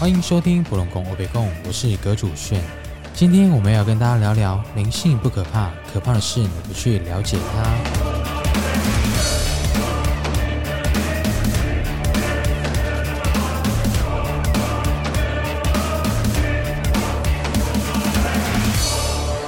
[0.00, 2.58] 欢迎收听普隆宫欧北贡，我是阁主炫。
[3.12, 7.62] 今天我们要跟大家聊聊灵性不可怕，可怕的是你不去了解它。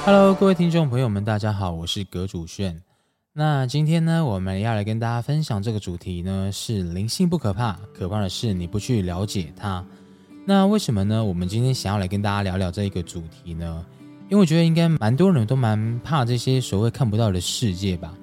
[0.05, 2.79] Hello，各位听众朋友们，大家好，我是阁主炫。
[3.33, 9.83] 那今天呢，我们要来跟大家分享这个主题呢，是灵性不可怕，可怕的是你不去了解它。
[10.45, 11.23] 那为什么呢？
[11.23, 13.85] 我们今天想要来跟大家聊聊这一个主题呢？
[14.29, 18.13] 因为我觉得应该蛮多人都蛮怕这些所谓看不到的世界吧。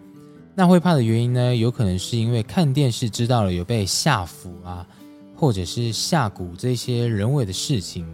[0.54, 4.86] 那会怕的原因呢，有可能是因为看电视知道了有被下符啊，
[5.34, 8.06] 或者是下蛊这些人为的事情，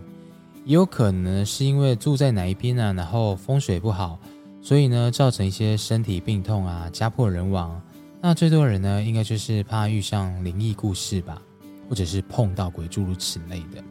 [0.64, 4.16] 也有可能是因为住在哪一边啊，然后风水不好，
[4.62, 7.82] 所以呢造成一些身体病痛啊，家破人亡。
[8.20, 11.42] 那最多人呢，应该就是怕遇上灵异故事吧，
[11.88, 13.82] 或者是碰到鬼诸如此类的。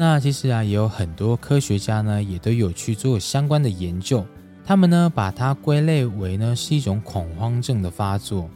[0.00, 4.24] 那其实啊，也有很多科学家呢，也都有去做相关的研究。
[4.64, 8.48] 他们呢，把它归类为呢是一种恐慌症的发作。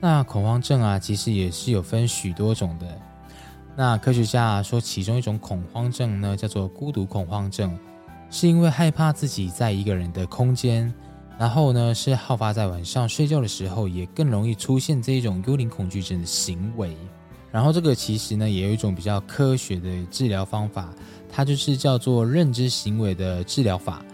[0.00, 2.86] 那恐慌症啊，其实也是有分许多种的。
[3.76, 7.78] 那科学家说，其中一种恐慌症呢，叫做孤独恐慌症，
[8.30, 10.90] 是因为害怕自己在一个人的空间，
[11.38, 16.96] 然后呢是好发在晚上睡觉的时候，也更容易出现这一种幽灵恐惧症的行为。
[17.52, 20.94] 然后这个其实呢，也有一种比较科学的治疗方法，
[21.28, 24.04] 它就是叫做认知行为的治疗法。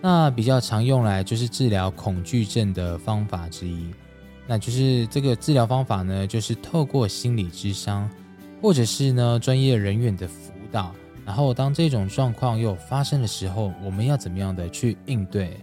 [0.00, 3.90] 那比较常用来就是治疗恐惧症的方法之一。
[4.46, 8.08] 那就是这个治疗方法呢，就是透过心理智商，
[8.62, 10.94] 或者是呢专业人员的辅导。
[11.26, 15.54] 然后当这种状况又发生的时候，我们要怎么样的去应对？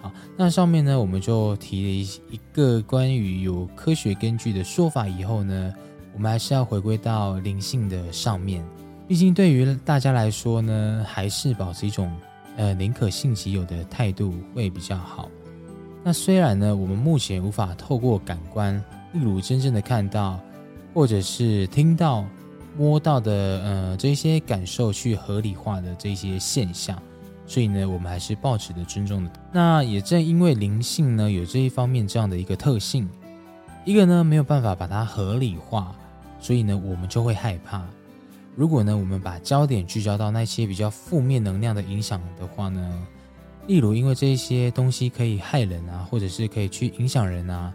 [0.00, 5.74] 好，那上面呢我们就提了一一个关于有科学根据的说法以后呢。
[6.14, 8.64] 我们还是要回归到灵性的上面，
[9.06, 12.10] 毕竟对于大家来说呢，还是保持一种
[12.56, 15.28] 呃宁可信其有的态度会比较好。
[16.04, 18.76] 那虽然呢，我们目前无法透过感官，
[19.12, 20.38] 例如真正的看到，
[20.94, 22.24] 或者是听到、
[22.78, 26.96] 摸到的呃这些感受去合理化的这些现象，
[27.46, 29.30] 所以呢，我们还是保持着尊重的。
[29.50, 33.08] 那也正因为灵性呢有这一方面这样的一个特性，
[33.84, 35.92] 一个呢没有办法把它合理化。
[36.44, 37.82] 所以呢，我们就会害怕。
[38.54, 43.06] 如果呢，我们把焦点聚焦到那些比较负面能量的影响的话呢，
[43.66, 47.72] 例如因为这些东西可以害人啊，或者是可以去影响人啊，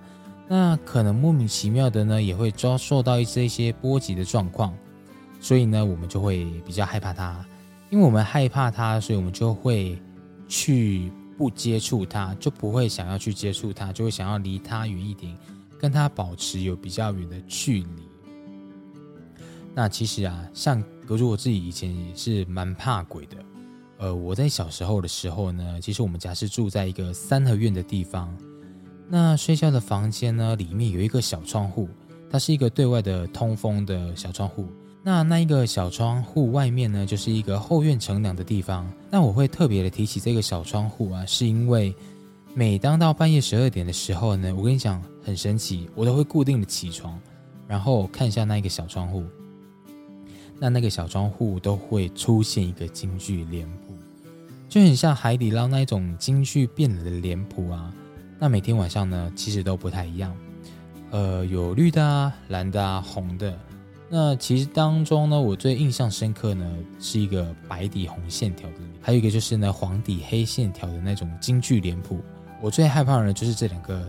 [0.48, 4.72] 那可能莫名其妙的呢，也会遭受到一些一些波及的状况。
[5.42, 7.44] 所以呢，我们就会比较害怕它。
[7.90, 10.00] 因为我们害怕它，所以我们就会
[10.48, 15.36] 去不接触它，就不会想要去接触它，就会想要离它远一点，
[15.80, 18.09] 跟它保持有比较远的距离。
[19.74, 23.38] 那其实啊，像隔住我自己以前也是蛮怕鬼的。
[23.98, 28.34] 呃，我在小时候的时候呢，其实我们家是住在一个三合院的地方。
[29.08, 31.90] 那睡觉的房间呢，里面有一个小窗户，
[32.30, 34.68] 它是一个对外的通风的小窗户。
[35.02, 38.90] 那那一个小窗户外面呢，就是一个后院乘凉的地方。
[39.10, 41.96] 那我会特别的提起这个小窗户啊，是因为
[42.54, 47.20] 每当到半夜十二点的时候呢，我跟你讲很神奇，我都会固定的起床，
[47.68, 49.24] 然后看一下那一个小窗户。
[50.60, 53.94] 那那个小窗户都会出现一个京剧脸谱，
[54.68, 57.94] 就很像海底捞那一种京剧变了的脸谱啊。
[58.38, 60.36] 那每天晚上呢，其实都不太一样，
[61.12, 63.58] 呃，有绿的啊、蓝的啊、红的。
[64.10, 66.66] 那其实当中呢，我最印象深刻呢，
[67.00, 72.20] 是一个白底红线条的，还有一个就是呢黄底黑线条的那种京剧脸谱。
[72.62, 74.06] 我最害怕的，就是这两个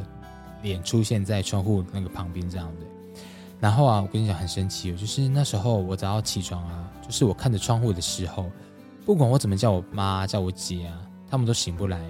[0.62, 2.86] 脸出现在窗户那个旁边这样的。
[3.60, 8.50] 然后啊，我跟你讲很神奇哦，就是那时候我早上起床啊，就是我看着窗户的时候，
[9.04, 10.98] 不管我怎么叫我妈叫我姐啊，
[11.28, 12.00] 他们都醒不来。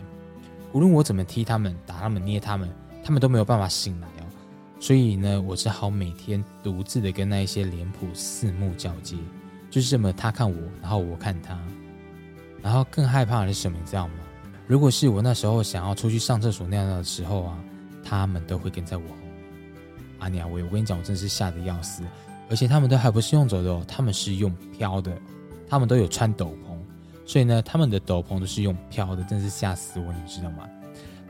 [0.72, 2.71] 无论我怎么踢他们、打他们、捏他们，
[3.03, 4.22] 他们都没有办法醒来哦。
[4.78, 9.16] 所以呢，我只好每天独自的跟那一些脸谱四目交接，
[9.69, 11.59] 就是这么他看我，然后我看他。
[12.63, 14.15] 然后更害怕的是什么，你知道吗？
[14.69, 17.59] 如果是我那时候想要出去上厕所尿尿的时候啊，
[18.04, 19.03] 他们都会跟在我。
[20.21, 22.03] 阿尼亚，我我跟你讲，我真是吓得要死，
[22.49, 25.17] 而且他们都还不是用走的哦，他们是用飘的，
[25.69, 26.77] 他们都有穿斗篷，
[27.27, 30.69] 所以呢，他们的斗篷都是用飘的，真是吓死我，你知道吗？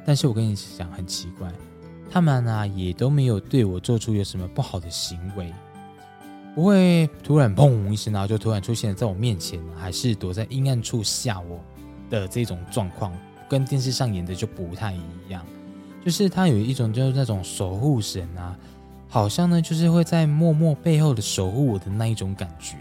[0.05, 1.53] 但是我跟你讲，很奇怪，
[2.11, 5.53] 他们呢也都没有对我做出有什么不好的行为，
[6.55, 11.61] 不会突然砰一声，然后就突然出现在我面前，还是躲在阴暗处吓我
[12.09, 13.13] 的这种状况，
[13.49, 15.45] 跟电视上演的就不太一样，
[16.05, 18.57] 就是他有一种就是那种守护神啊。
[19.11, 22.77] 好像呢，就是会在默默背后的守护我的那一种感觉。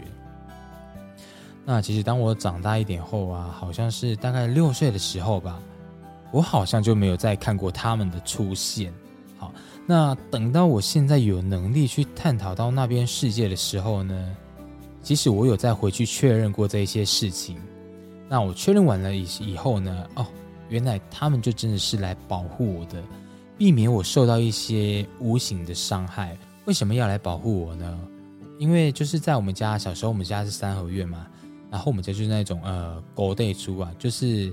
[1.64, 5.60] 那其实当我长大一点后啊，好像是大概六岁的时候吧，
[6.30, 8.92] 我好像就没有再看过他们的出现。
[9.36, 9.52] 好，
[9.86, 14.36] 那等到我现在有能力去探讨到那边世界的时候呢，
[15.02, 17.56] 即使我有再回去确认过这一些事情，
[18.28, 20.26] 那我确认完了以以后呢，哦，
[20.68, 23.02] 原来他们就真的是来保护我的，
[23.60, 26.34] 避免我受到一些无形的伤害。
[26.64, 28.00] 为什么要来保护我呢？
[28.58, 31.26] 因为就是在我们家小时候，我们家是三合院嘛。
[31.70, 34.50] 然后我们家就是那种呃狗地猪啊，就是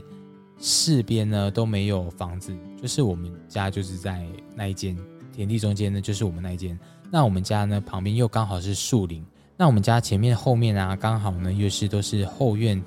[0.58, 4.94] 四边呢都没有房子，就是我们家就是在那一间
[5.32, 6.78] 田地中间呢，就是我们那一间。
[7.10, 9.26] 那我们家呢旁边又刚好是树林，
[9.56, 12.84] 那我们家前面后面啊刚好呢又是都是后院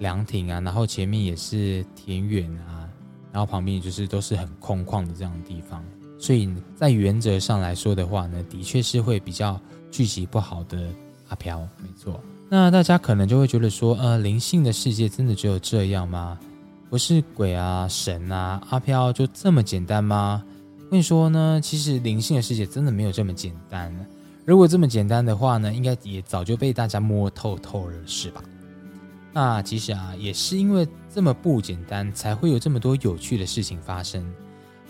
[0.00, 2.81] 凉亭啊，然后前面也是田园啊，
[3.32, 5.82] 然后旁边就是都是很空旷的这样的地方，
[6.18, 9.58] 所以在原则上来说的话呢，的确是会比较
[9.90, 10.88] 聚集不好的
[11.28, 12.20] 阿飘，没错。
[12.48, 16.38] 那大家可能就会觉得说，呃，灵性的世界真的只有这样吗？
[16.90, 20.44] 不是鬼啊、神啊、阿飘就这么简单吗？
[20.90, 23.90] 跟你说呢，其实灵性的世界真的没有这么简单。
[24.44, 28.42] 如果这么简单的话呢，应该也早就被大家摸透透了，是吧？
[29.32, 34.22] 那其实啊，也是因为这么不简单，才会有这么多有趣的事情发生。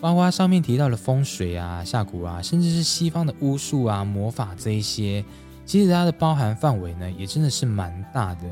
[0.01, 5.25] 包括上面提到的风水啊、下蛊啊，甚至是西方的巫术啊、魔法这一些。
[5.65, 8.43] 其实它的包含范围呢，也真的是蛮大的。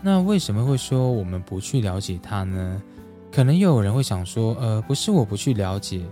[0.00, 2.82] 那为什么会说我们不去了解它呢？
[3.30, 6.02] 可能又有人会想说，呃，不是我不去了解，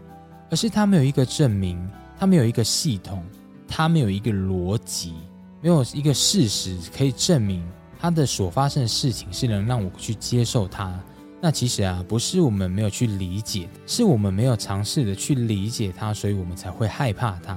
[0.50, 3.24] 而是它没有一个证明，它没有一个系统，
[3.66, 5.14] 它没有一个逻辑，
[5.62, 7.66] 没有一个事实可以证明
[8.02, 10.92] 它的所发生的事情是能让我去接受它。
[11.40, 17.56] 那其实啊，不是我们没有去理解，是我们没有尝试的去理解它，所以我们才会害怕它。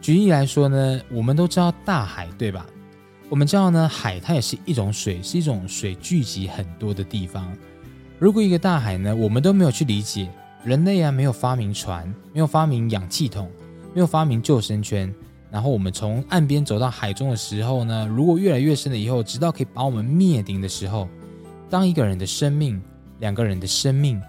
[0.00, 2.66] 举例来说呢，我们都知道大海，对吧？
[3.28, 7.56] 我们知道呢，海它也是一种水，是一种水聚集很多的地方。
[8.18, 10.28] 如果一个大海呢，我们都没有去理解，
[10.64, 13.48] 人类啊没有发明船，没有发明氧气筒，
[13.94, 15.14] 没有发明救生圈，
[15.50, 21.08] 然后我们从岸边走到海中的时候呢，如果越来越深了以后，直到可以把我们灭顶的时候，
[21.70, 22.82] 当一个人的生命、
[23.20, 24.20] 两个人的生命、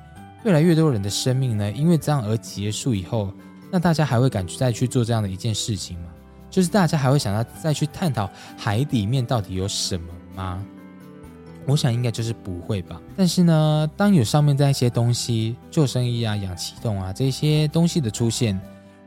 [0.44, 3.32] 越来越多人的生命呢，因为这样而结束以后。
[3.70, 6.06] 那大家还会敢再去做这样的一件事情吗？
[6.50, 10.66] 就是大家还会想要再去探讨海底面到底有什么吗？
[11.66, 13.02] 我想应该就是不会吧。
[13.18, 18.58] 但是呢，当有上面这一些东西，救生衣啊、氧气筒啊这些东西的出现，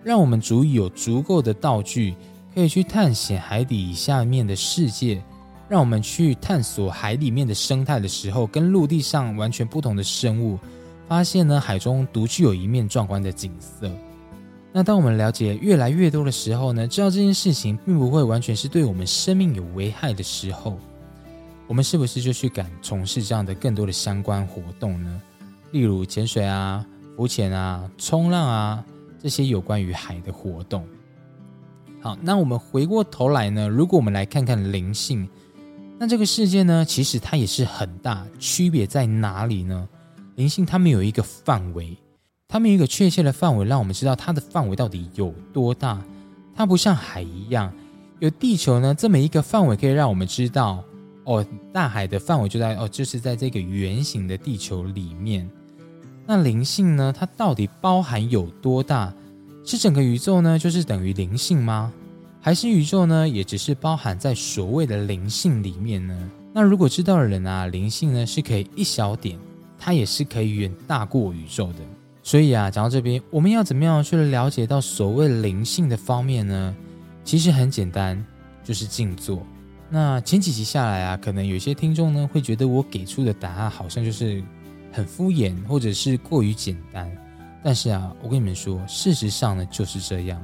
[0.03, 2.15] 让我们足以有足够的道具，
[2.55, 5.23] 可以去探险海底下面的世界，
[5.69, 10.59] 让我们去探索海里面的生态的时候，跟陆地上完全不同的生物，
[11.07, 13.91] 发现呢海中独具有一面壮观的景色。
[14.73, 20.79] 那当我们了解越来越多的时候呢，知道这件事情并不会完全是对我们生命有危害的时候，
[21.67, 25.21] 我们是不是就去敢从事这样的更多的相关活动呢？
[25.73, 26.87] 例如潜水啊、
[27.17, 28.85] 浮潜啊、冲浪啊
[29.23, 30.85] 这些有关于海的活动。
[32.01, 35.29] 好，那我们回过头来呢，如果我们来看看灵性，
[35.99, 39.87] 那这个世界呢，其实它也是很大，区别在哪里呢？
[40.37, 41.95] 灵性它们有一个范围。
[42.49, 46.03] 它们有一个确切的范围，让我们知道它的范围到底有多大。
[46.55, 47.73] 它不像海一样，
[48.19, 50.83] 有地球呢这么一个范围，可以让我们知道
[51.25, 55.49] 哦，大海的范围就在哦，就是在这个圆形的地球里面。
[56.27, 59.13] 那灵性呢，它到底包含有多大？
[59.65, 61.93] 是整个宇宙呢，就是等于灵性吗？
[62.41, 66.31] 还是宇宙呢，也只是包含在所谓的灵性里面呢？
[66.53, 69.39] 那如果知道的人啊，灵性呢是可以一小点，
[69.79, 71.81] 它也是可以远大过宇宙的。
[72.23, 76.75] 所以啊，讲到这边，我们要怎么样去了解到所谓灵性的方面呢？
[77.23, 78.25] 其实很简单，
[78.65, 79.47] 就是静坐。
[79.89, 84.43] 那前几集下来啊，可能有些听众呢会觉得我给出的答案好像就是
[84.93, 87.11] 很敷衍，或者是过于简单。
[87.63, 90.43] 但是啊，我跟你们说，事实上呢就是这样。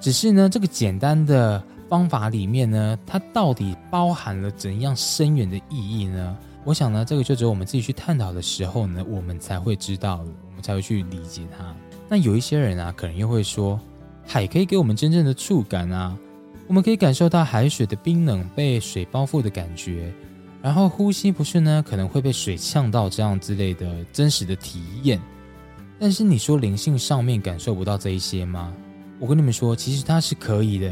[0.00, 6.36] 只是呢，这个简单的方法里面呢，它到底包含了怎样深远的意义呢？
[6.64, 10.24] 我想呢，这个就只有我们自己去探讨的时候呢，我们才会知道。
[10.50, 11.74] 我们才会去理解它。
[12.08, 13.80] 那有一些人啊，可能又会说，
[14.24, 16.16] 海可以给我们真正的触感啊，
[16.68, 20.12] 我们可以感受到海水的冰冷被水包覆的感觉，
[20.64, 25.20] 然后呼吸不顺呢，可能会被水呛到这样之类的真实的体验。
[25.98, 28.72] 但是你说灵性上面感受不到这一些吗？
[29.20, 30.90] 我跟你们说，其实它是可以的。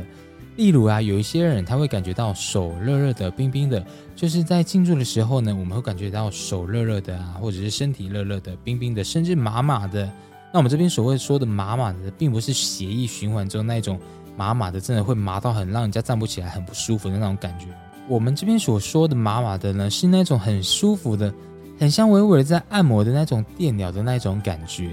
[0.57, 3.83] 例如啊，有一些人他会感觉到手热热的、冰冰的，
[4.15, 10.05] 就是在静坐的时候呢，我们会感觉到手热热的啊，或者是身体热热的、冰冰的，甚至麻麻的。
[10.53, 13.99] 那我们这边所谓说的麻麻的，并不是血液循环中那种
[14.37, 17.69] 麻麻的，真的会麻到很让人家站不起来、很不舒服的那种感觉，
[18.09, 21.33] 我们这边所说的麻麻的呢，是那种很舒服的，
[21.79, 24.91] 很像微微在按摩的那种电疗的那种感觉。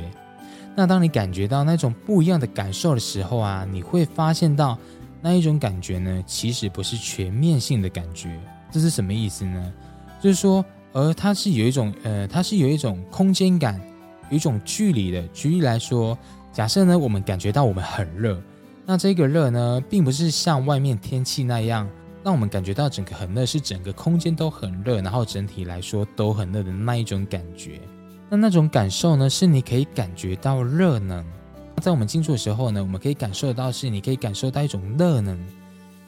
[0.75, 4.78] 那当你感觉到那种不一样的感受的时候啊，你会发现到
[5.22, 8.39] 那一种感觉呢，其实不是全面性的感觉。
[8.72, 9.74] 这是什么意思呢？
[10.22, 10.63] 就是说，
[10.94, 13.82] 而它是有一种呃，它是有一种空间感，
[14.30, 15.22] 有一种距离的。
[15.34, 16.18] 举例来说，
[16.54, 18.39] 假设呢，我们感觉到我们很热，
[18.86, 21.89] 那这个热呢，并不是像外面天气那样。
[22.23, 27.79] 让我们感觉到整个很热，是整个空间都很热，然后整体来说都很热的那一种感觉。
[28.29, 31.25] 那那种感受呢，是你可以感觉到热能。
[31.81, 35.39] 在我们静坐的时候呢，我们可以感受到是你可以感受到一种热能，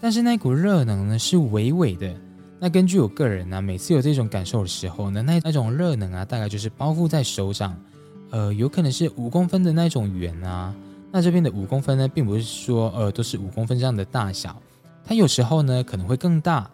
[0.01, 2.13] 但是那股热能呢是微微的。
[2.59, 7.75] 那根据我个人呢，每次有这种感受的时候呢，那那种热能啊，大概就是包覆在手掌，
[8.31, 10.75] 呃，有可能是五公分的那种圆啊。
[11.09, 14.61] 那这边的五公分呢，并不是说呃都是五公分这样的大小。
[15.03, 16.69] 它有时候呢可能会更大，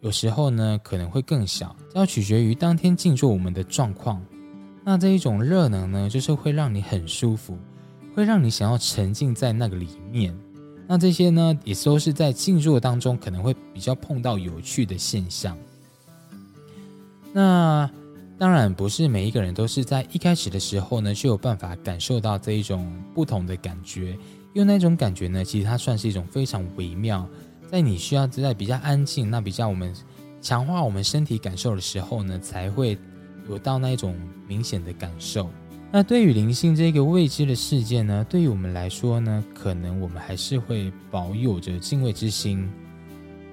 [0.00, 4.22] 有时候呢可能会更小，这要取决于当天静坐我们的状况。
[4.84, 7.58] 那这一种热能呢，就是会让你很舒服，
[8.14, 10.34] 会让你想要沉浸在那个里面。
[10.86, 15.56] 那这些呢，也都是在静坐当中可能会比较碰到有趣的现象。
[17.32, 17.88] 那
[18.38, 24.18] 当然不是每一个人都是在一开始的时候呢就有办法感受到这一种不同的感觉，
[24.54, 27.28] 因为那种感觉呢，其实它算是一种非常微妙。
[27.70, 29.94] 在你需要在比较安静、那比较我们
[30.40, 32.98] 强化我们身体感受的时候呢，才会
[33.48, 34.16] 有到那一种
[34.48, 35.48] 明显的感受。
[35.92, 42.68] 那对于灵性这个未知的世界呢，对于我们来说呢，可能我们还是会保有着敬畏之心。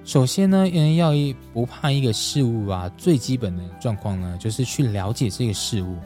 [0.04, 5.96] 首先呢，因为要一不怕一个事物啊，最基本的状况呢，就是去了解这个事物。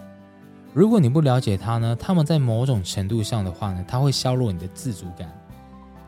[0.75, 5.33] 如果你不了解它呢，他们在某种程度上的话呢，它会削弱你的自主感。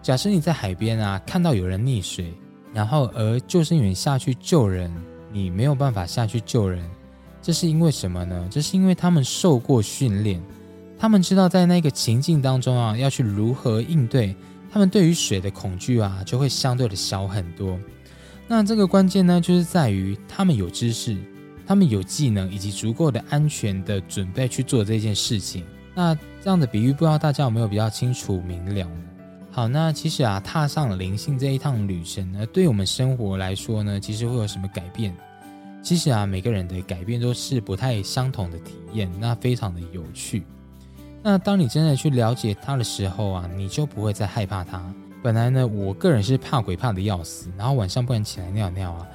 [0.04, 2.30] 假设你在海边啊，看到有人溺水，
[2.74, 4.92] 然后而救生员下去救人，
[5.32, 6.84] 你没有办法下去救人，
[7.40, 8.46] 这是因为什么呢？
[8.50, 10.38] 这是因为他们受过训练，
[10.98, 14.36] 他们知道在那个情境当中啊，要去如何应对，
[14.70, 17.80] 他们对于水的恐惧啊，就会相对的小很多。
[18.46, 21.16] 那这个关键呢，就是在于他们有知识，
[21.66, 25.64] 他们有技能，以及足够的安全的准备去做这件事情。
[25.94, 28.86] 那这样的比喻，不知道大家有没有比较清楚明了？
[29.54, 35.14] 好，那其实啊，踏上灵性这一趟旅程呢，对我们生活来说呢，其实会有什么改变？
[35.80, 40.42] 其实啊，每个人的改变都是不太相同的体验，那非常的有趣。
[41.22, 44.82] 那当你真的去了解它的时候啊，你就不会再害怕它。
[45.22, 49.06] 本来呢，我个人是怕鬼怕的要死，然后晚上不敢起来尿尿啊，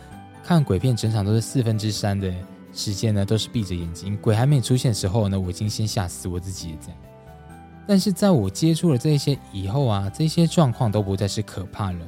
[0.41, 2.33] 看鬼片整场都是四分之三的
[2.73, 6.97] 时间呢，都是闭着眼睛，鬼还没出现的时候呢，我已经先吓死我自己了，这样。
[7.87, 11.99] 但是在我接触了这些以后啊，这些状况都不再是可怕了，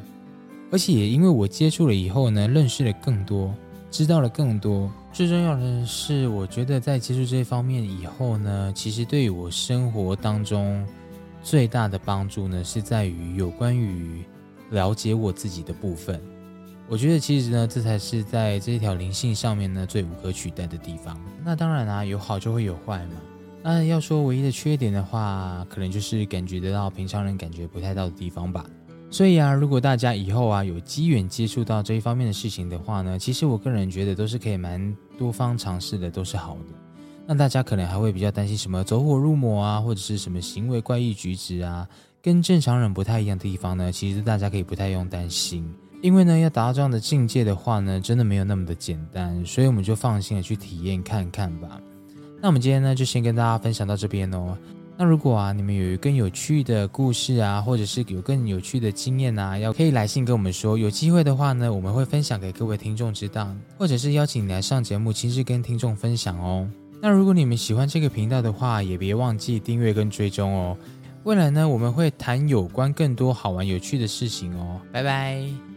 [0.72, 3.54] 而且也因为我接触了以后呢，认识了更多，
[3.90, 4.92] 知道了更多。
[5.12, 10.86] 最重要的是，我觉得在接触这方面以后呢，其实对于我生活当中
[11.44, 14.24] 最大的帮助呢，是在于有关于
[14.70, 16.22] 了解我自己的部分。
[16.88, 21.20] 我觉得其实呢，这才是在这条灵性上面呢最无可取代的地方。
[21.44, 23.14] 那当然啊，有好就会有坏嘛。
[23.64, 28.66] 那要说唯一的缺点的话，可能就是感觉得到平常人感觉不太到的地方吧。
[29.12, 36.74] 所以啊，如果大家以后啊有机缘接触到这一方面的事情的话呢，其实我个人觉得都是可以蛮多方尝试的，都是好的。
[37.28, 41.88] 那大家可能还会比较担心什么走火入魔啊，或者是什么行为怪异举止啊，
[42.22, 43.92] 跟正常人不太一样的地方呢？
[43.92, 45.70] 其实大家可以不太用担心，
[46.02, 51.80] 因为呢要达到这样的境界的话呢，真的没有那么的简单，所以我们就放心的去体验看看吧。
[52.42, 54.58] 那我们今天呢，就先跟大家分享到这边哦。
[54.98, 60.78] 那如果啊，你们有更有趣的故事啊，或者是有更有趣的经验啊，要可以来信跟我们说。
[60.78, 66.68] 有机会的话呢，我们会分享给各位听众知道，或者是邀请你来上节目，亲自跟听众分享哦。
[67.00, 70.78] 那如果你们喜欢这个频道的话，也别忘记订阅跟追踪哦。
[71.24, 74.82] 未来呢，我们会谈有关更多好玩有趣的事情哦。
[74.92, 75.71] 拜拜。